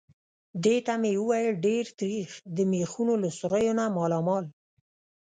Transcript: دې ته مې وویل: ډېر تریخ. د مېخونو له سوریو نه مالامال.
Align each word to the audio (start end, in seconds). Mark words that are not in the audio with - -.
دې 0.63 0.75
ته 0.85 0.93
مې 1.01 1.11
وویل: 1.19 1.55
ډېر 1.67 1.85
تریخ. 1.99 2.29
د 2.55 2.57
مېخونو 2.71 3.13
له 3.23 3.29
سوریو 3.37 3.77
نه 3.79 3.85
مالامال. 3.97 4.45